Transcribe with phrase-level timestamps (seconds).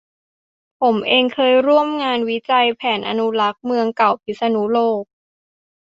[0.81, 5.03] ผมเองเคยร่วมงานวิจัยแผนอนุรักษ์เมืองเก่าพิษณุโลก